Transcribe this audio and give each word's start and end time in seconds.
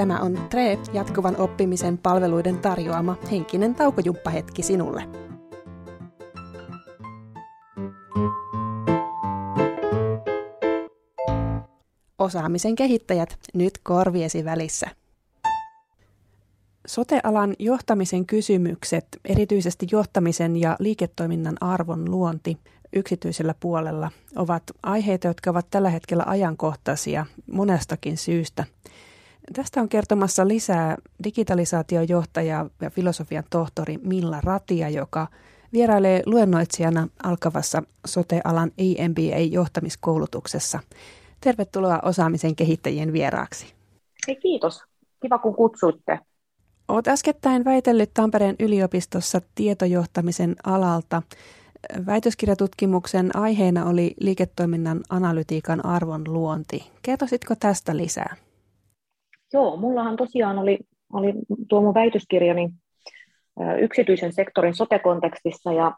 Tämä 0.00 0.20
on 0.20 0.38
TRE, 0.50 0.78
jatkuvan 0.92 1.36
oppimisen 1.36 1.98
palveluiden 1.98 2.58
tarjoama 2.58 3.16
henkinen 3.30 3.74
taukojumppahetki 3.74 4.62
sinulle. 4.62 5.08
Osaamisen 12.18 12.74
kehittäjät 12.74 13.38
nyt 13.54 13.78
korviesi 13.82 14.44
välissä. 14.44 14.86
Sotealan 16.86 17.54
johtamisen 17.58 18.26
kysymykset, 18.26 19.06
erityisesti 19.24 19.86
johtamisen 19.92 20.56
ja 20.56 20.76
liiketoiminnan 20.78 21.56
arvon 21.60 22.10
luonti 22.10 22.58
yksityisellä 22.92 23.54
puolella, 23.60 24.10
ovat 24.36 24.62
aiheita, 24.82 25.26
jotka 25.26 25.50
ovat 25.50 25.66
tällä 25.70 25.90
hetkellä 25.90 26.24
ajankohtaisia 26.26 27.26
monestakin 27.52 28.16
syystä. 28.16 28.64
Tästä 29.52 29.80
on 29.80 29.88
kertomassa 29.88 30.48
lisää 30.48 30.96
digitalisaatiojohtaja 31.24 32.66
ja 32.80 32.90
filosofian 32.90 33.44
tohtori 33.50 33.98
Milla 34.02 34.40
Ratia, 34.44 34.88
joka 34.88 35.26
vierailee 35.72 36.22
luennoitsijana 36.26 37.08
alkavassa 37.22 37.82
sotealan 38.06 38.70
EMBA-johtamiskoulutuksessa. 38.78 40.80
Tervetuloa 41.40 41.98
osaamisen 42.02 42.56
kehittäjien 42.56 43.12
vieraaksi. 43.12 43.74
Hei, 44.28 44.36
kiitos. 44.36 44.82
Kiva 45.22 45.38
kun 45.38 45.54
kutsuitte. 45.54 46.18
Olet 46.88 47.08
äskettäin 47.08 47.64
väitellyt 47.64 48.10
Tampereen 48.14 48.56
yliopistossa 48.58 49.40
tietojohtamisen 49.54 50.56
alalta. 50.64 51.22
Väitöskirjatutkimuksen 52.06 53.36
aiheena 53.36 53.84
oli 53.84 54.14
liiketoiminnan 54.20 55.00
analytiikan 55.08 55.86
arvon 55.86 56.24
luonti. 56.26 56.90
Kertoisitko 57.02 57.54
tästä 57.54 57.96
lisää? 57.96 58.36
Joo, 59.52 59.76
mullahan 59.76 60.16
tosiaan 60.16 60.58
oli, 60.58 60.78
oli 61.12 61.32
tuo 61.68 61.80
mun 61.80 61.94
väitöskirjani 61.94 62.70
yksityisen 63.80 64.32
sektorin 64.32 64.74
sote-kontekstissa 64.74 65.72
ja, 65.72 65.92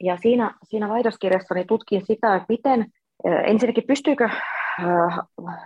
ja 0.00 0.16
siinä, 0.22 0.54
siinä 0.62 0.88
väitöskirjassani 0.88 1.64
tutkin 1.64 2.06
sitä, 2.06 2.34
että 2.36 2.46
miten 2.48 2.86
ensinnäkin 3.46 3.84
pystyykö 3.86 4.28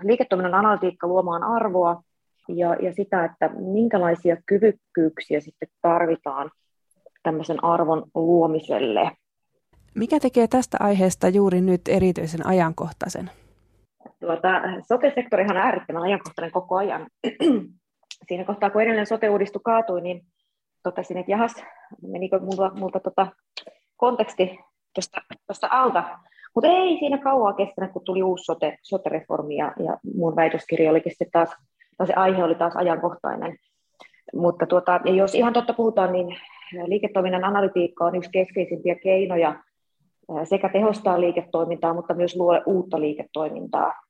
liiketoiminnan 0.02 0.54
analytiikka 0.54 1.06
luomaan 1.06 1.44
arvoa 1.44 2.02
ja, 2.48 2.74
ja 2.74 2.92
sitä, 2.92 3.24
että 3.24 3.48
minkälaisia 3.48 4.36
kyvykkyyksiä 4.46 5.40
sitten 5.40 5.68
tarvitaan 5.82 6.50
tämmöisen 7.22 7.64
arvon 7.64 8.04
luomiselle. 8.14 9.10
Mikä 9.94 10.20
tekee 10.20 10.48
tästä 10.48 10.76
aiheesta 10.80 11.28
juuri 11.28 11.60
nyt 11.60 11.80
erityisen 11.88 12.46
ajankohtaisen? 12.46 13.30
Tuota, 14.24 14.60
sote-sektorihan 14.88 15.56
on 15.56 15.62
äärettömän 15.62 16.02
ajankohtainen 16.02 16.52
koko 16.52 16.76
ajan. 16.76 17.06
Siinä 18.28 18.44
kohtaa, 18.44 18.70
kun 18.70 18.82
edellinen 18.82 19.06
sote-uudistu 19.06 19.60
kaatui, 19.60 20.00
niin 20.00 20.26
totesin, 20.82 21.16
että 21.16 21.32
jahas, 21.32 21.54
menikö 22.02 22.38
multa, 22.38 22.70
multa 22.74 23.00
tota 23.00 23.26
konteksti 23.96 24.58
tuosta 25.46 25.68
alta. 25.70 26.04
Mutta 26.54 26.70
ei 26.70 26.98
siinä 26.98 27.18
kauaa 27.18 27.52
kestänyt, 27.52 27.92
kun 27.92 28.04
tuli 28.04 28.22
uusi 28.22 28.44
sote, 28.44 28.78
sote-reformi 28.82 29.56
ja, 29.56 29.72
ja 29.86 29.98
mun 30.14 30.36
väitöskirja 30.36 30.90
olikin 30.90 31.12
sitten 31.12 31.30
taas, 31.32 31.56
tai 31.98 32.06
se 32.06 32.12
aihe 32.12 32.44
oli 32.44 32.54
taas 32.54 32.76
ajankohtainen. 32.76 33.56
Mutta 34.34 34.66
tuota, 34.66 35.00
ja 35.04 35.12
jos 35.12 35.34
ihan 35.34 35.52
totta 35.52 35.72
puhutaan, 35.72 36.12
niin 36.12 36.36
liiketoiminnan 36.86 37.44
analytiikka 37.44 38.04
on 38.04 38.14
yksi 38.14 38.30
keskeisimpiä 38.30 38.94
keinoja 38.94 39.54
sekä 40.44 40.68
tehostaa 40.68 41.20
liiketoimintaa, 41.20 41.94
mutta 41.94 42.14
myös 42.14 42.36
luoda 42.36 42.62
uutta 42.66 43.00
liiketoimintaa. 43.00 44.03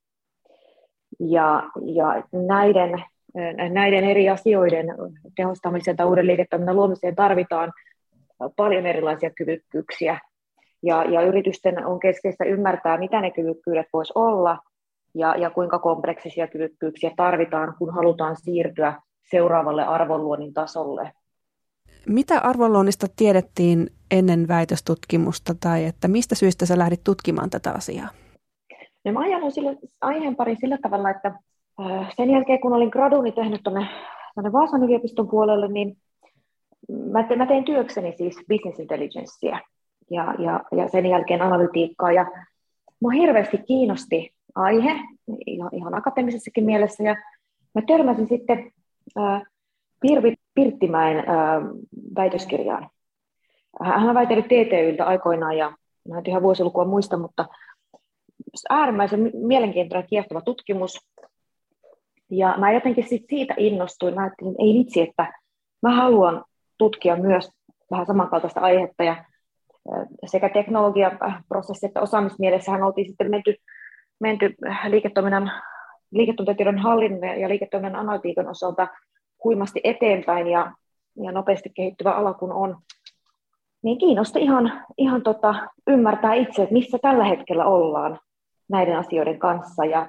Ja, 1.21 1.71
ja 1.95 2.25
näiden, 2.33 3.05
näiden 3.73 4.05
eri 4.05 4.29
asioiden 4.29 4.87
tehostamiseen 5.37 5.97
tai 5.97 6.07
uuden 6.07 6.27
liiketoiminnan 6.27 6.77
luomiseen 6.77 7.15
tarvitaan 7.15 7.73
paljon 8.57 8.87
erilaisia 8.87 9.31
kyvykkyyksiä. 9.31 10.19
Ja, 10.83 11.05
ja 11.05 11.23
yritysten 11.23 11.87
on 11.87 12.01
keskeistä 12.01 12.45
ymmärtää, 12.45 12.99
mitä 12.99 13.21
ne 13.21 13.31
kyvykkyydet 13.31 13.87
voisi 13.93 14.13
olla 14.15 14.59
ja, 15.15 15.37
ja 15.37 15.51
kuinka 15.51 15.79
kompleksisia 15.79 16.47
kyvykkyyksiä 16.47 17.11
tarvitaan, 17.17 17.75
kun 17.79 17.95
halutaan 17.95 18.37
siirtyä 18.37 19.03
seuraavalle 19.31 19.85
arvonluonnin 19.85 20.55
tasolle. 20.55 21.13
Mitä 22.09 22.41
arvonluonnista 22.41 23.07
tiedettiin 23.17 23.91
ennen 24.11 24.49
väitöstutkimusta 24.49 25.55
tai 25.61 25.85
että 25.85 26.09
mistä 26.09 26.35
syystä 26.35 26.67
sä 26.67 26.79
lähdit 26.79 27.05
tutkimaan 27.05 27.51
tätä 27.51 27.73
asiaa? 27.73 28.09
No 29.05 29.13
mä 29.13 29.21
ajan 29.21 29.53
sille, 29.53 29.77
aiheen 30.01 30.37
pari 30.37 30.57
sillä 30.57 30.79
tavalla, 30.83 31.11
että 31.11 31.33
sen 32.17 32.31
jälkeen 32.31 32.61
kun 32.61 32.73
olin 32.73 32.89
graduni 32.89 33.33
tehnyt 33.33 33.61
tuonne, 33.65 33.87
tuonne 34.35 34.53
Vaasan 34.53 34.83
yliopiston 34.85 35.29
puolelle, 35.29 35.69
niin 35.69 35.97
mä, 37.13 37.23
te, 37.23 37.37
mä 37.37 37.47
tein 37.47 37.65
työkseni 37.65 38.13
siis 38.13 38.37
business 38.49 38.79
intelligencea 38.81 39.61
ja, 40.11 40.35
ja, 40.39 40.61
ja 40.73 40.89
sen 40.89 41.07
jälkeen 41.07 41.43
analytiikkaa. 41.43 42.13
Ja 42.13 42.27
mua 43.01 43.11
hirveästi 43.11 43.59
kiinnosti 43.59 44.35
aihe 44.55 45.01
ihan, 45.47 45.71
ihan 45.73 45.95
akateemisessakin 45.95 46.65
mielessä 46.65 47.03
ja 47.03 47.17
mä 47.75 47.83
törmäsin 47.87 48.27
sitten 48.29 48.73
äh, 49.19 49.43
Pirvi 50.01 50.35
Pirttimäen 50.55 51.19
äh, 51.19 51.25
väitöskirjaan. 52.17 52.91
Hän 53.83 54.09
on 54.09 54.15
väitellyt 54.15 54.47
TTYltä 54.47 55.05
aikoinaan 55.05 55.57
ja 55.57 55.73
mä 56.09 56.19
en 56.19 56.25
ihan 56.27 56.43
vuosilukua 56.43 56.85
muista, 56.85 57.17
mutta 57.17 57.47
äärimmäisen 58.71 59.31
mielenkiintoinen 59.35 60.09
kiehtova 60.09 60.41
tutkimus. 60.41 60.99
Ja 62.31 62.55
mä 62.59 62.73
jotenkin 62.73 63.09
sit 63.09 63.23
siitä 63.29 63.55
innostuin. 63.57 64.15
Mä 64.15 64.21
ajattelin, 64.21 64.51
että 64.51 64.63
ei 64.63 64.75
vitsi, 64.75 65.01
että 65.01 65.33
mä 65.83 65.97
haluan 65.97 66.45
tutkia 66.79 67.17
myös 67.17 67.51
vähän 67.91 68.07
samankaltaista 68.07 68.61
aihetta. 68.61 69.05
Ja 69.05 69.25
sekä 70.27 70.49
teknologiaprosessi 70.49 71.87
että 71.87 72.01
osaamismielessähän 72.01 72.83
oltiin 72.83 73.09
sitten 73.09 73.31
menty, 73.31 73.55
menty 74.21 74.55
liiketoiminnan, 74.89 75.53
liiketoimintatiedon 76.11 76.79
hallinnon 76.79 77.41
ja 77.41 77.49
liiketoiminnan 77.49 78.01
analytiikan 78.01 78.49
osalta 78.49 78.89
huimasti 79.45 79.81
eteenpäin 79.85 80.47
ja, 80.47 80.73
ja 81.23 81.33
nopeasti 81.33 81.71
kehittyvä 81.75 82.13
ala 82.13 82.35
kun 82.35 82.53
on, 82.53 82.77
niin 83.83 83.99
kiinnosti 83.99 84.41
ihan, 84.41 84.85
ihan 84.99 85.23
tota, 85.23 85.55
ymmärtää 85.87 86.35
itse, 86.35 86.63
että 86.63 86.73
missä 86.73 86.99
tällä 87.03 87.25
hetkellä 87.25 87.65
ollaan 87.65 88.19
näiden 88.71 88.99
asioiden 88.99 89.39
kanssa. 89.39 89.85
Ja, 89.85 90.09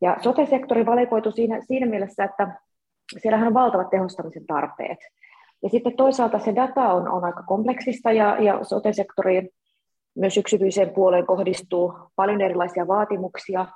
ja 0.00 0.16
sote-sektori 0.20 0.86
valikoitu 0.86 1.30
siinä, 1.30 1.60
siinä 1.60 1.86
mielessä, 1.86 2.24
että 2.24 2.60
siellähän 3.18 3.48
on 3.48 3.54
valtavat 3.54 3.90
tehostamisen 3.90 4.46
tarpeet. 4.46 4.98
Ja 5.62 5.68
sitten 5.68 5.96
toisaalta 5.96 6.38
se 6.38 6.54
data 6.54 6.92
on, 6.92 7.08
on 7.08 7.24
aika 7.24 7.42
kompleksista 7.42 8.12
ja, 8.12 8.42
ja 8.42 8.64
sote-sektoriin 8.64 9.50
myös 10.16 10.36
yksityiseen 10.36 10.90
puoleen 10.90 11.26
kohdistuu 11.26 11.94
paljon 12.16 12.40
erilaisia 12.40 12.88
vaatimuksia 12.88 13.66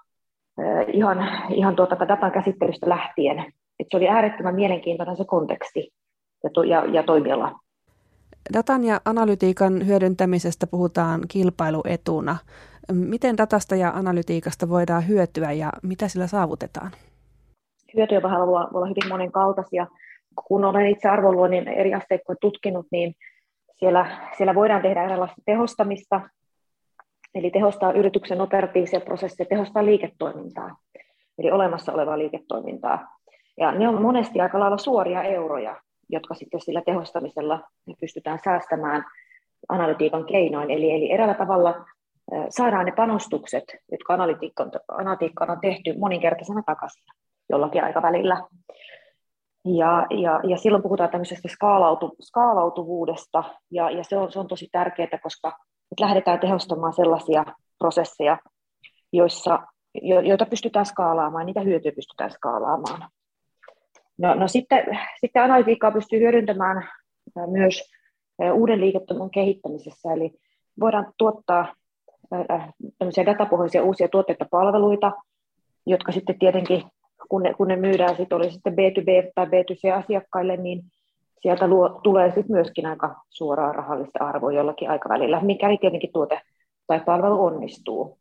ihan, 0.92 1.28
ihan 1.50 1.76
tuota 1.76 2.08
datan 2.08 2.32
käsittelystä 2.32 2.88
lähtien. 2.88 3.38
Et 3.78 3.86
se 3.90 3.96
oli 3.96 4.08
äärettömän 4.08 4.54
mielenkiintoinen 4.54 5.16
se 5.16 5.24
konteksti 5.24 5.90
ja, 6.44 6.50
to, 6.54 6.62
ja, 6.62 6.84
ja 6.84 7.02
toimiala. 7.02 7.60
Datan 8.52 8.84
ja 8.84 9.00
analytiikan 9.04 9.86
hyödyntämisestä 9.86 10.66
puhutaan 10.66 11.20
kilpailuetuna. 11.28 12.36
Miten 12.92 13.36
datasta 13.36 13.76
ja 13.76 13.90
analytiikasta 13.90 14.68
voidaan 14.68 15.08
hyötyä 15.08 15.52
ja 15.52 15.72
mitä 15.82 16.08
sillä 16.08 16.26
saavutetaan? 16.26 16.90
Hyötyjä 17.96 18.22
voi 18.22 18.30
olla, 18.30 18.86
hyvin 18.86 19.08
monenkaltaisia. 19.08 19.86
Kun 20.48 20.64
olen 20.64 20.86
itse 20.86 21.08
arvonluonnin 21.08 21.68
eri 21.68 21.94
asteikkoja 21.94 22.36
tutkinut, 22.40 22.86
niin 22.92 23.14
siellä, 23.78 24.06
siellä 24.36 24.54
voidaan 24.54 24.82
tehdä 24.82 25.04
erilaista 25.04 25.42
tehostamista, 25.44 26.20
eli 27.34 27.50
tehostaa 27.50 27.92
yrityksen 27.92 28.40
operatiivisia 28.40 29.00
prosesseja, 29.00 29.46
tehostaa 29.48 29.84
liiketoimintaa, 29.84 30.76
eli 31.38 31.50
olemassa 31.50 31.92
olevaa 31.92 32.18
liiketoimintaa. 32.18 33.16
Ja 33.58 33.72
ne 33.72 33.88
on 33.88 34.02
monesti 34.02 34.40
aika 34.40 34.60
lailla 34.60 34.78
suoria 34.78 35.22
euroja, 35.22 35.76
jotka 36.08 36.34
sitten 36.34 36.60
sillä 36.60 36.82
tehostamisella 36.86 37.60
pystytään 38.00 38.38
säästämään 38.44 39.04
analytiikan 39.68 40.26
keinoin. 40.26 40.70
Eli, 40.70 40.90
eli 40.90 41.12
eräällä 41.12 41.34
tavalla 41.34 41.84
saadaan 42.48 42.86
ne 42.86 42.92
panostukset, 42.92 43.64
jotka 43.92 44.14
analytiikkaan 44.88 45.50
on 45.50 45.60
tehty 45.60 45.98
moninkertaisena 45.98 46.62
takaisin 46.66 47.04
jollakin 47.50 47.84
aikavälillä. 47.84 48.42
Ja, 49.64 50.06
ja, 50.10 50.40
ja 50.48 50.56
silloin 50.56 50.82
puhutaan 50.82 51.10
tämmöisestä 51.10 51.48
skaalautu, 51.48 52.16
skaalautuvuudesta, 52.20 53.44
ja, 53.70 53.90
ja 53.90 54.04
se, 54.04 54.16
on, 54.16 54.32
se 54.32 54.38
on 54.38 54.48
tosi 54.48 54.68
tärkeää, 54.72 55.18
koska 55.22 55.48
nyt 55.90 56.00
lähdetään 56.00 56.40
tehostamaan 56.40 56.92
sellaisia 56.92 57.44
prosesseja, 57.78 58.38
joissa, 59.12 59.58
jo, 60.02 60.20
joita 60.20 60.46
pystytään 60.46 60.86
skaalaamaan, 60.86 61.46
niitä 61.46 61.60
hyötyjä 61.60 61.92
pystytään 61.92 62.30
skaalaamaan. 62.30 63.10
No, 64.18 64.34
no 64.34 64.48
sitten, 64.48 64.84
sitten 65.20 65.42
analytiikkaa 65.42 65.90
pystyy 65.90 66.20
hyödyntämään 66.20 66.88
myös 67.46 67.90
uuden 68.52 68.80
liiketoiminnan 68.80 69.30
kehittämisessä, 69.30 70.12
eli 70.12 70.30
voidaan 70.80 71.12
tuottaa 71.18 71.74
datapohjaisia 73.26 73.82
uusia 73.82 74.08
tuotteita 74.08 74.46
palveluita, 74.50 75.12
jotka 75.86 76.12
sitten 76.12 76.38
tietenkin 76.38 76.82
kun 77.28 77.42
ne, 77.42 77.54
kun 77.54 77.68
ne 77.68 77.76
myydään 77.76 78.16
sit 78.16 78.32
oli 78.32 78.50
sitten 78.50 78.72
B2B 78.72 79.32
tai 79.34 79.46
B2C-asiakkaille, 79.46 80.56
niin 80.56 80.82
sieltä 81.40 81.66
luo, 81.66 82.00
tulee 82.02 82.28
sitten 82.28 82.52
myöskin 82.56 82.86
aika 82.86 83.14
suoraa 83.28 83.72
rahallista 83.72 84.24
arvoa 84.24 84.52
jollakin 84.52 84.90
aikavälillä, 84.90 85.40
mikäli 85.40 85.78
tietenkin 85.78 86.12
tuote 86.12 86.40
tai 86.86 87.00
palvelu 87.00 87.44
onnistuu. 87.44 88.18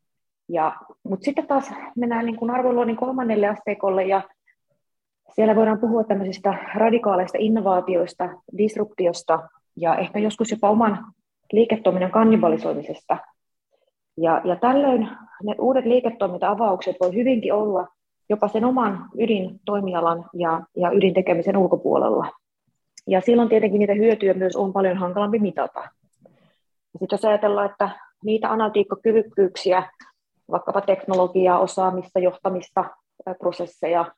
Ja, 0.48 0.76
mutta 1.02 1.24
sitten 1.24 1.46
taas 1.46 1.70
mennään 1.96 2.26
niin 2.26 2.36
kuin 2.36 2.50
arvonluonnin 2.50 2.96
kolmannelle 2.96 3.48
asteikolle 3.48 4.04
ja 4.04 4.22
siellä 5.34 5.56
voidaan 5.56 5.80
puhua 5.80 6.04
tämmöisistä 6.04 6.54
radikaaleista 6.74 7.38
innovaatioista, 7.40 8.28
disruptiosta 8.58 9.48
ja 9.76 9.96
ehkä 9.96 10.18
joskus 10.18 10.50
jopa 10.50 10.70
oman 10.70 11.04
liiketoiminnan 11.52 12.10
kannibalisoimisesta. 12.10 13.16
Ja, 14.16 14.40
ja 14.44 14.56
tällöin 14.56 15.08
ne 15.42 15.54
uudet 15.58 15.84
liiketoiminta-avaukset 15.84 16.96
voi 17.00 17.14
hyvinkin 17.14 17.54
olla 17.54 17.88
jopa 18.28 18.48
sen 18.48 18.64
oman 18.64 19.08
ydintoimialan 19.18 20.24
ja, 20.34 20.60
ja 20.76 20.90
ydintekemisen 20.90 21.56
ulkopuolella. 21.56 22.26
Ja 23.06 23.20
silloin 23.20 23.48
tietenkin 23.48 23.78
niitä 23.78 23.94
hyötyjä 23.94 24.34
myös 24.34 24.56
on 24.56 24.72
paljon 24.72 24.96
hankalampi 24.96 25.38
mitata. 25.38 25.88
Sitten 26.98 27.08
jos 27.16 27.24
ajatellaan, 27.24 27.70
että 27.70 27.90
niitä 28.24 28.50
analytiikkakyvykkyyksiä, 28.50 29.90
vaikkapa 30.50 30.80
teknologiaa, 30.80 31.58
osaamista, 31.58 32.18
johtamista, 32.18 32.84
prosesseja, 33.38 34.12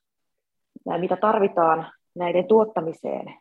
mitä 0.99 1.17
tarvitaan 1.17 1.87
näiden 2.15 2.47
tuottamiseen. 2.47 3.35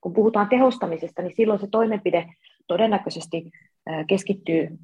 Kun 0.00 0.12
puhutaan 0.12 0.48
tehostamisesta, 0.48 1.22
niin 1.22 1.36
silloin 1.36 1.60
se 1.60 1.66
toimenpide 1.70 2.26
todennäköisesti 2.66 3.50
keskittyy 4.06 4.78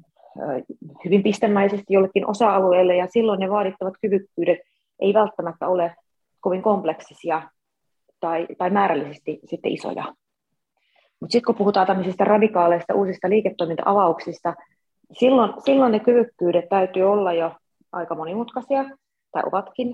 hyvin 1.05 1.23
pistemäisesti 1.23 1.93
jollekin 1.93 2.29
osa-alueelle, 2.29 2.95
ja 2.95 3.07
silloin 3.09 3.39
ne 3.39 3.49
vaadittavat 3.49 3.93
kyvykkyydet 4.01 4.59
ei 4.99 5.13
välttämättä 5.13 5.67
ole 5.67 5.95
kovin 6.39 6.61
kompleksisia 6.61 7.41
tai, 8.19 8.47
tai 8.57 8.69
määrällisesti 8.69 9.39
sitten 9.45 9.71
isoja. 9.71 10.15
Mutta 11.19 11.31
sitten 11.31 11.45
kun 11.45 11.55
puhutaan 11.55 11.87
tämmöisistä 11.87 12.23
radikaaleista 12.23 12.93
uusista 12.93 13.29
liiketoiminta-avauksista, 13.29 14.53
silloin, 15.11 15.53
silloin 15.65 15.91
ne 15.91 15.99
kyvykkyydet 15.99 16.69
täytyy 16.69 17.03
olla 17.03 17.33
jo 17.33 17.51
aika 17.91 18.15
monimutkaisia, 18.15 18.85
tai 19.31 19.43
ovatkin, 19.45 19.93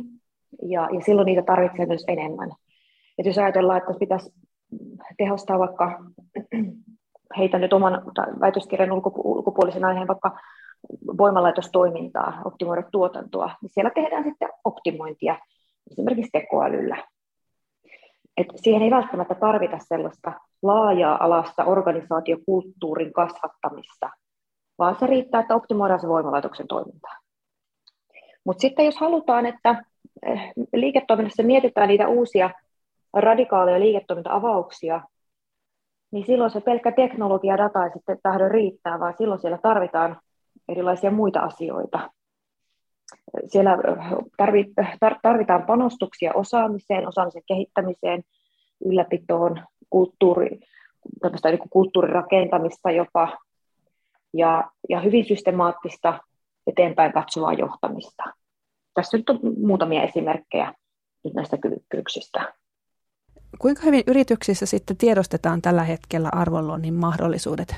ja, 0.62 0.90
ja 0.94 1.02
silloin 1.06 1.26
niitä 1.26 1.42
tarvitsee 1.42 1.86
myös 1.86 2.06
enemmän. 2.08 2.52
Et 3.18 3.26
jos 3.26 3.38
ajatellaan, 3.38 3.78
että 3.78 3.94
pitäisi 4.00 4.34
tehostaa 5.18 5.60
vaikka, 5.60 6.04
heitä 7.38 7.60
nyt 7.60 7.74
oman 7.74 8.02
väitöskirjan 8.40 8.92
ulkopuolisen 8.92 9.86
aiheen 9.86 10.08
vaikka 10.08 10.38
voimalaitostoimintaa, 11.18 12.42
optimoida 12.46 12.84
tuotantoa, 12.92 13.52
niin 13.62 13.70
siellä 13.70 13.92
tehdään 13.96 14.24
sitten 14.24 14.50
optimointia 14.64 15.38
esimerkiksi 15.92 16.32
tekoälyllä. 16.32 16.98
Et 18.38 18.48
siihen 18.56 18.82
ei 18.82 18.92
välttämättä 18.92 19.36
tarvita 19.36 19.78
sellaista 19.80 20.34
laajaa 20.62 21.24
alasta 21.24 21.64
organisaatiokulttuurin 21.64 23.14
kasvattamista, 23.14 24.10
vaan 24.78 24.96
se 25.00 25.08
riittää, 25.08 25.42
että 25.42 25.56
optimoidaan 25.56 26.00
se 26.00 26.08
voimalaitoksen 26.08 26.68
toimintaa. 26.68 27.18
Mutta 28.46 28.62
sitten 28.62 28.86
jos 28.86 28.98
halutaan, 28.98 29.46
että 29.46 29.84
eh, 30.26 30.52
liiketoiminnassa 30.74 31.44
mietitään 31.44 31.88
niitä 31.88 32.08
uusia 32.08 32.50
radikaaleja 33.14 33.80
liiketoiminta-avauksia, 33.80 35.02
niin 36.12 36.26
silloin 36.26 36.52
se 36.52 36.62
pelkkä 36.62 36.92
teknologia 36.92 37.58
data 37.58 37.84
ei 37.84 37.92
sitten 37.92 38.18
tahdo 38.24 38.50
riittää, 38.50 39.00
vaan 39.00 39.14
silloin 39.18 39.42
siellä 39.42 39.58
tarvitaan 39.58 40.18
erilaisia 40.70 41.12
muita 41.12 41.40
asioita. 41.40 42.12
Siellä 43.48 43.78
tarvitaan 45.22 45.64
panostuksia 45.64 46.32
osaamiseen, 46.34 47.08
osaamisen 47.08 47.44
kehittämiseen, 47.48 48.24
ylläpitoon, 48.86 49.64
kulttuuri, 49.90 50.60
niin 51.24 51.70
kulttuurirakentamista 51.70 52.92
jopa, 52.92 53.38
ja, 54.34 54.72
ja 54.90 55.00
hyvin 55.00 55.26
systemaattista 55.26 56.20
eteenpäin 56.68 57.14
katsovaa 57.14 57.54
johtamista. 57.54 58.24
Tässä 58.94 59.18
nyt 59.18 59.30
on 59.30 59.40
muutamia 59.62 60.04
esimerkkejä 60.04 60.74
nyt 61.24 61.34
näistä 61.34 61.58
kyvykkyyksistä. 61.58 62.54
Kuinka 63.60 63.82
hyvin 63.86 64.04
yrityksissä 64.08 64.66
sitten 64.66 64.98
tiedostetaan 64.98 65.62
tällä 65.62 65.84
hetkellä 65.84 66.30
arvonluonnin 66.32 66.94
mahdollisuudet? 66.94 67.76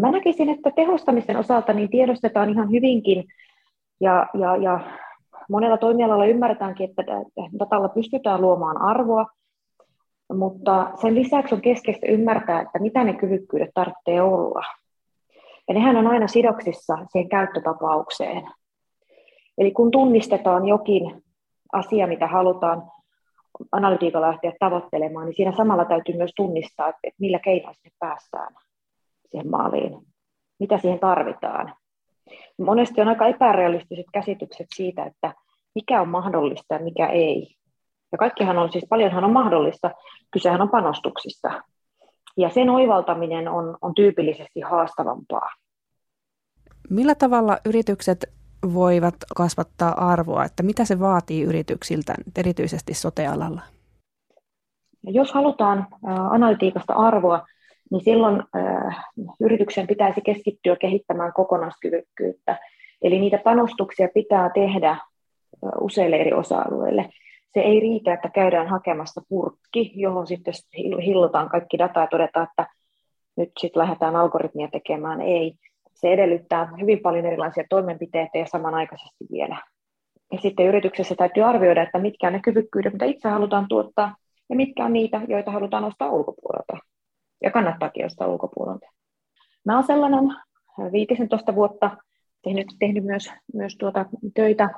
Mä 0.00 0.10
näkisin, 0.10 0.48
että 0.48 0.70
tehostamisen 0.70 1.36
osalta 1.36 1.72
niin 1.72 1.90
tiedostetaan 1.90 2.50
ihan 2.50 2.70
hyvinkin 2.70 3.24
ja, 4.00 4.26
ja, 4.34 4.56
ja 4.56 4.80
monella 5.50 5.78
toimialalla 5.78 6.26
ymmärretäänkin, 6.26 6.90
että 6.90 7.02
datalla 7.58 7.88
pystytään 7.88 8.40
luomaan 8.40 8.82
arvoa, 8.82 9.26
mutta 10.32 10.90
sen 11.00 11.14
lisäksi 11.14 11.54
on 11.54 11.60
keskeistä 11.60 12.06
ymmärtää, 12.06 12.60
että 12.60 12.78
mitä 12.78 13.04
ne 13.04 13.12
kyvykkyydet 13.12 13.70
tarvitsee 13.74 14.22
olla. 14.22 14.62
Ja 15.68 15.74
nehän 15.74 15.96
on 15.96 16.06
aina 16.06 16.28
sidoksissa 16.28 16.98
siihen 17.12 17.28
käyttötapaukseen. 17.28 18.42
Eli 19.58 19.70
kun 19.70 19.90
tunnistetaan 19.90 20.68
jokin 20.68 21.22
asia, 21.72 22.06
mitä 22.06 22.26
halutaan 22.26 22.82
analytiikalla 23.72 24.28
lähteä 24.28 24.52
tavoittelemaan, 24.60 25.26
niin 25.26 25.36
siinä 25.36 25.56
samalla 25.56 25.84
täytyy 25.84 26.16
myös 26.16 26.32
tunnistaa, 26.36 26.88
että 26.88 27.16
millä 27.20 27.38
keinoilla 27.38 27.72
sinne 27.72 27.90
päästään 27.98 28.54
siihen 29.30 29.50
maaliin, 29.50 30.06
mitä 30.60 30.78
siihen 30.78 30.98
tarvitaan. 30.98 31.74
Monesti 32.58 33.00
on 33.00 33.08
aika 33.08 33.26
epärealistiset 33.26 34.06
käsitykset 34.12 34.66
siitä, 34.74 35.04
että 35.04 35.34
mikä 35.74 36.00
on 36.00 36.08
mahdollista 36.08 36.74
ja 36.74 36.80
mikä 36.80 37.06
ei. 37.06 37.56
Ja 38.12 38.18
kaikkihan 38.18 38.58
on, 38.58 38.72
siis 38.72 38.86
paljonhan 38.88 39.24
on 39.24 39.32
mahdollista, 39.32 39.90
kysehän 40.32 40.62
on 40.62 40.70
panostuksista. 40.70 41.62
Ja 42.36 42.48
sen 42.48 42.70
oivaltaminen 42.70 43.48
on, 43.48 43.78
on 43.80 43.94
tyypillisesti 43.94 44.60
haastavampaa. 44.60 45.48
Millä 46.90 47.14
tavalla 47.14 47.58
yritykset 47.64 48.24
voivat 48.74 49.14
kasvattaa 49.36 50.10
arvoa, 50.10 50.44
että 50.44 50.62
mitä 50.62 50.84
se 50.84 51.00
vaatii 51.00 51.42
yrityksiltä, 51.42 52.14
erityisesti 52.38 52.94
sotealalla? 52.94 53.62
Jos 55.02 55.32
halutaan 55.32 55.86
analytiikasta 56.30 56.92
arvoa, 56.92 57.46
niin 57.90 58.04
silloin 58.04 58.42
yrityksen 59.40 59.86
pitäisi 59.86 60.20
keskittyä 60.20 60.76
kehittämään 60.76 61.32
kokonaiskyvykkyyttä. 61.32 62.58
Eli 63.02 63.18
niitä 63.18 63.38
panostuksia 63.44 64.08
pitää 64.14 64.50
tehdä 64.54 64.96
useille 65.80 66.16
eri 66.16 66.32
osa-alueille. 66.32 67.10
Se 67.54 67.60
ei 67.60 67.80
riitä, 67.80 68.14
että 68.14 68.28
käydään 68.28 68.68
hakemassa 68.68 69.22
purkki, 69.28 69.92
johon 69.94 70.26
sitten 70.26 70.54
hillotaan 71.04 71.48
kaikki 71.48 71.78
data 71.78 72.00
ja 72.00 72.06
todetaan, 72.06 72.48
että 72.50 72.66
nyt 73.36 73.50
sitten 73.60 73.80
lähdetään 73.80 74.16
algoritmia 74.16 74.68
tekemään. 74.72 75.20
Ei, 75.20 75.54
se 75.96 76.12
edellyttää 76.12 76.72
hyvin 76.80 77.00
paljon 77.00 77.26
erilaisia 77.26 77.64
toimenpiteitä 77.70 78.38
ja 78.38 78.46
samanaikaisesti 78.46 79.24
vielä. 79.32 79.62
Ja 80.32 80.38
sitten 80.38 80.66
yrityksessä 80.66 81.14
täytyy 81.14 81.42
arvioida, 81.42 81.82
että 81.82 81.98
mitkä 81.98 82.26
on 82.26 82.32
ne 82.32 82.40
kyvykkyydet, 82.40 82.92
mitä 82.92 83.04
itse 83.04 83.28
halutaan 83.28 83.66
tuottaa, 83.68 84.16
ja 84.48 84.56
mitkä 84.56 84.84
on 84.84 84.92
niitä, 84.92 85.20
joita 85.28 85.50
halutaan 85.50 85.84
ostaa 85.84 86.10
ulkopuolelta. 86.10 86.76
Ja 87.42 87.50
kannattaakin 87.50 88.06
ostaa 88.06 88.28
ulkopuolelta. 88.28 88.86
Mä 89.64 89.74
olen 89.74 89.86
sellainen 89.86 90.36
15 90.92 91.54
vuotta 91.54 91.96
tehnyt, 92.42 92.66
tehnyt 92.78 93.04
myös, 93.04 93.32
myös 93.54 93.76
tuota 93.76 94.04
töitä 94.34 94.68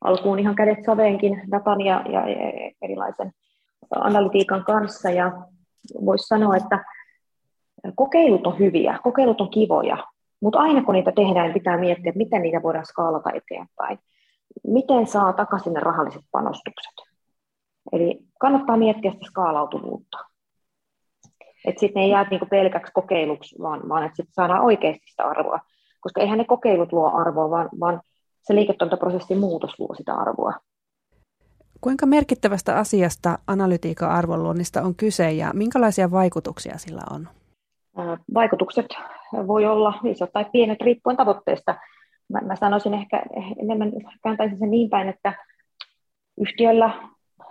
alkuun 0.00 0.38
ihan 0.38 0.54
kädet 0.54 0.84
saveenkin 0.86 1.42
datan 1.50 1.80
ja, 1.80 2.04
ja 2.12 2.22
erilaisen 2.82 3.32
analytiikan 3.90 4.64
kanssa. 4.64 5.10
Ja 5.10 5.32
voisi 6.04 6.26
sanoa, 6.26 6.56
että 6.56 6.84
kokeilut 7.94 8.46
on 8.46 8.58
hyviä, 8.58 8.98
kokeilut 9.02 9.40
on 9.40 9.50
kivoja, 9.50 9.96
mutta 10.44 10.58
aina 10.58 10.84
kun 10.84 10.94
niitä 10.94 11.12
tehdään, 11.12 11.46
niin 11.46 11.54
pitää 11.54 11.78
miettiä, 11.78 12.08
että 12.08 12.18
miten 12.18 12.42
niitä 12.42 12.62
voidaan 12.62 12.86
skaalata 12.86 13.30
eteenpäin. 13.30 13.98
Miten 14.66 15.06
saa 15.06 15.32
takaisin 15.32 15.72
ne 15.72 15.80
rahalliset 15.80 16.22
panostukset. 16.32 16.94
Eli 17.92 18.20
kannattaa 18.40 18.76
miettiä 18.76 19.12
sitä 19.12 19.24
skaalautuvuutta. 19.26 20.18
Että 21.64 21.80
sitten 21.80 22.00
ne 22.00 22.04
ei 22.04 22.10
jää 22.10 22.26
niinku 22.30 22.46
pelkäksi 22.46 22.92
kokeiluksi, 22.92 23.56
vaan, 23.62 23.88
vaan 23.88 24.04
että 24.04 24.16
sitten 24.16 24.34
saadaan 24.34 24.64
oikeasti 24.64 25.10
sitä 25.10 25.24
arvoa. 25.24 25.60
Koska 26.00 26.20
eihän 26.20 26.38
ne 26.38 26.44
kokeilut 26.44 26.92
luo 26.92 27.10
arvoa, 27.14 27.50
vaan, 27.50 27.68
vaan 27.80 28.00
se 28.42 28.54
liiketoimintaprosessin 28.54 29.38
muutos 29.38 29.78
luo 29.78 29.94
sitä 29.94 30.14
arvoa. 30.14 30.52
Kuinka 31.80 32.06
merkittävästä 32.06 32.78
asiasta 32.78 33.38
analytiikan 33.46 34.10
arvonluonnista 34.10 34.82
on 34.82 34.94
kyse 34.94 35.32
ja 35.32 35.50
minkälaisia 35.54 36.10
vaikutuksia 36.10 36.78
sillä 36.78 37.02
on? 37.10 37.28
Vaikutukset 38.34 38.86
voi 39.46 39.66
olla 39.66 39.94
isot 40.04 40.32
tai 40.32 40.46
pienet 40.52 40.80
riippuen 40.80 41.16
tavoitteesta. 41.16 41.74
Mä, 42.32 42.40
mä 42.40 42.56
sanoisin 42.56 42.94
ehkä 42.94 43.22
enemmän, 43.62 43.92
kääntäisin 44.22 44.58
sen 44.58 44.70
niin 44.70 44.90
päin, 44.90 45.08
että 45.08 45.32
yhtiöllä 46.40 46.90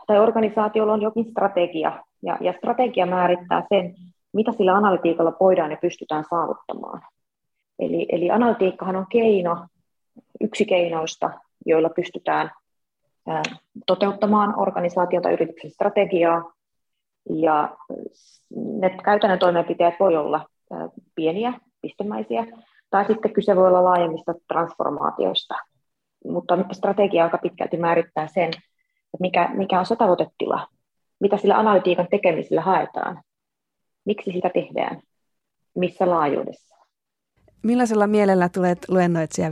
tai 0.08 0.20
organisaatiolla 0.20 0.94
on 0.94 1.02
jokin 1.02 1.25
strategia, 1.25 2.04
ja, 2.24 2.38
ja 2.42 2.54
strategia 2.54 3.06
määrittää 3.06 3.63
sen, 3.70 3.96
mitä 4.34 4.52
sillä 4.52 4.74
analytiikalla 4.74 5.34
voidaan 5.40 5.72
ja 5.72 5.78
pystytään 5.82 6.24
saavuttamaan. 6.30 7.02
Eli, 7.80 8.06
eli 8.10 8.32
analytiikkahan 8.32 8.96
on 8.96 9.06
keino, 9.12 9.68
yksi 10.42 10.66
keinoista, 10.66 11.32
joilla 11.66 11.90
pystytään 11.90 12.52
toteuttamaan 13.88 14.60
organisaatiota 14.60 15.30
yrityksen 15.30 15.72
strategiaa. 15.72 16.54
Ja 17.30 17.78
ne 18.56 18.90
käytännön 19.04 19.40
toimenpiteet 19.40 19.94
voi 20.00 20.16
olla 20.16 20.46
pieniä, 21.16 21.54
pistemäisiä, 21.84 22.46
tai 22.90 23.06
sitten 23.06 23.34
kyse 23.34 23.56
voi 23.56 23.68
olla 23.68 23.84
laajemmista 23.84 24.34
transformaatioista. 24.48 25.56
Mutta 26.25 26.58
strategia 26.72 27.24
aika 27.24 27.38
pitkälti 27.38 27.78
määrittää 27.78 28.28
sen, 28.28 28.48
että 28.48 29.18
mikä, 29.20 29.50
mikä 29.54 29.80
on 29.80 29.86
se 29.86 29.96
tavoitetila, 29.96 30.68
mitä 31.20 31.38
sillä 31.38 31.58
analytiikan 31.58 32.08
tekemisellä 32.12 32.62
haetaan, 32.62 33.22
miksi 34.06 34.32
sitä 34.32 34.50
tehdään, 34.54 35.02
missä 35.75 36.10
laajuudessa. 36.10 36.74
Millaisella 37.63 38.08
mielellä 38.08 38.50
tulet 38.50 38.78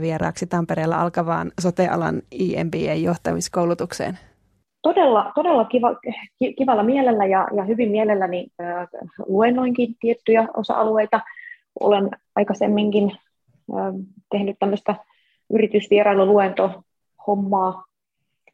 vieraaksi 0.00 0.46
Tampereella 0.46 1.00
alkavaan 1.00 1.52
sotealan 1.60 2.22
IMBA-johtamiskoulutukseen? 2.30 4.18
Todella, 4.82 5.32
todella 5.34 5.64
kiva, 5.64 5.88
kivalla 6.58 6.82
mielellä 6.82 7.26
ja, 7.26 7.48
ja 7.56 7.64
hyvin 7.64 7.90
mielelläni 7.90 8.46
äh, 8.60 8.88
luennoinkin 9.26 9.94
tiettyjä 10.00 10.48
osa-alueita. 10.56 11.20
Olen 11.80 12.10
aikaisemminkin 12.34 13.12
tehnyt 14.30 14.56
tämmöistä 14.58 14.94
yritysvierailuluento-hommaa 15.52 17.84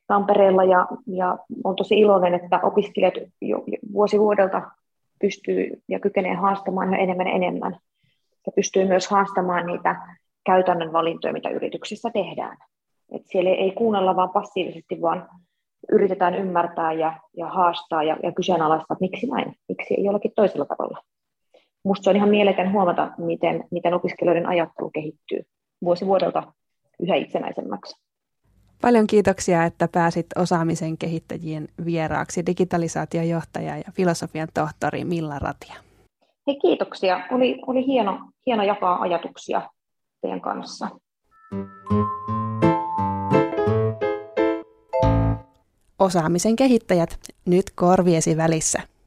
Tampereella 0.07 0.65
ja, 0.65 0.87
ja 1.07 1.39
olen 1.65 1.77
tosi 1.77 2.01
iloinen, 2.01 2.35
että 2.35 2.61
opiskelijat 2.63 3.15
jo, 3.43 3.65
vuosi 3.93 4.19
vuodelta 4.19 4.63
pystyy 5.21 5.83
ja 5.89 6.01
kykenee 6.01 6.35
haastamaan 6.35 6.95
enemmän 6.95 7.27
enemmän 7.27 7.77
ja 8.47 8.53
pystyy 8.57 8.85
myös 8.85 9.09
haastamaan 9.09 9.67
niitä 9.67 9.97
käytännön 10.47 10.93
valintoja, 10.93 11.33
mitä 11.33 11.51
yrityksissä 11.51 12.11
tehdään. 12.13 12.57
Et 13.13 13.23
siellä 13.25 13.51
ei 13.51 13.71
kuunnella 13.71 14.17
vaan 14.17 14.31
passiivisesti, 14.31 15.03
vaan 15.03 15.29
yritetään 15.93 16.35
ymmärtää 16.35 16.93
ja, 16.93 17.21
ja 17.37 17.47
haastaa 17.47 18.03
ja, 18.03 18.17
ja 18.23 18.33
kyseenalaistaa, 18.33 18.95
että 18.95 19.05
miksi 19.05 19.27
näin, 19.27 19.55
miksi 19.69 19.95
ei 19.95 20.05
jollakin 20.05 20.33
toisella 20.37 20.65
tavalla. 20.65 21.03
Minusta 21.89 22.05
se 22.05 22.11
on 22.11 22.17
ihan 22.17 22.29
mieletön 22.29 22.73
huomata, 22.73 23.11
miten, 23.19 23.65
miten 23.71 23.95
opiskelijoiden 23.95 24.47
ajattelu 24.47 24.91
kehittyy 24.91 25.43
vuosi 25.85 26.07
vuodelta 26.07 26.53
yhä 27.01 27.15
itsenäisemmäksi. 27.15 28.03
Paljon 28.83 29.07
kiitoksia, 29.07 29.65
että 29.65 29.89
pääsit 29.93 30.27
osaamisen 30.37 30.99
kehittäjien 30.99 31.69
vieraaksi 31.85 32.47
digitalisaatiojohtaja 32.47 33.77
ja 33.77 33.85
filosofian 33.93 34.49
tohtori 34.55 35.05
Milla 35.05 35.39
Ratia. 35.39 35.75
Hei, 36.47 36.57
kiitoksia. 36.57 37.21
Oli, 37.31 37.61
oli 37.67 37.87
hieno, 37.87 38.19
hieno 38.47 38.63
jakaa 38.63 39.01
ajatuksia 39.01 39.63
teidän 40.21 40.41
kanssa. 40.41 40.89
Osaamisen 45.99 46.57
kehittäjät 46.57 47.19
nyt 47.47 47.65
korviesi 47.75 48.37
välissä. 48.37 48.98